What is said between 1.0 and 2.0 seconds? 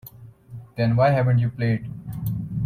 haven't you played?